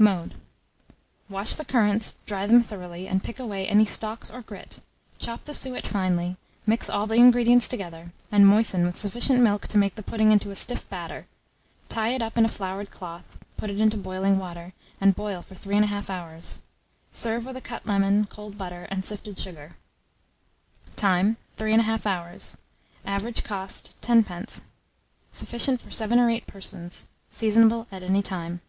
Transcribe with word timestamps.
Mode. 0.00 0.34
Wash 1.28 1.54
the 1.54 1.64
currants, 1.64 2.14
dry 2.24 2.46
them 2.46 2.62
thoroughly, 2.62 3.08
and 3.08 3.24
pick 3.24 3.40
away 3.40 3.66
any 3.66 3.84
stalks 3.84 4.30
or 4.30 4.42
grit; 4.42 4.80
chop 5.18 5.44
the 5.44 5.52
suet 5.52 5.88
finely; 5.88 6.36
mix 6.66 6.88
all 6.88 7.08
the 7.08 7.16
ingredients 7.16 7.66
together, 7.66 8.12
and 8.30 8.46
moisten 8.46 8.86
with 8.86 8.96
sufficient 8.96 9.40
milk 9.40 9.66
to 9.66 9.76
make 9.76 9.96
the 9.96 10.04
pudding 10.04 10.30
into 10.30 10.52
a 10.52 10.54
stiff 10.54 10.88
batter; 10.88 11.26
tie 11.88 12.10
it 12.10 12.22
up 12.22 12.38
in 12.38 12.44
a 12.44 12.48
floured 12.48 12.92
cloth, 12.92 13.24
put 13.56 13.70
it 13.70 13.80
into 13.80 13.96
boiling 13.96 14.38
water, 14.38 14.72
and 15.00 15.16
boil 15.16 15.42
for 15.42 15.56
3 15.56 15.74
1/2 15.80 16.08
hours; 16.08 16.60
serve 17.10 17.44
with 17.44 17.56
a 17.56 17.60
cut 17.60 17.84
lemon, 17.84 18.24
cold 18.26 18.56
butter, 18.56 18.86
and 18.92 19.04
sifted 19.04 19.36
sugar. 19.36 19.74
Time. 20.94 21.38
3 21.56 21.74
1/2 21.74 22.06
hours. 22.06 22.56
Average 23.04 23.42
cost, 23.42 23.96
10d. 24.02 24.62
Sufficient 25.32 25.80
for 25.80 25.90
7 25.90 26.20
or 26.20 26.30
8 26.30 26.46
persons. 26.46 27.08
Seasonable 27.30 27.88
at 27.90 28.04
any 28.04 28.22
time. 28.22 28.60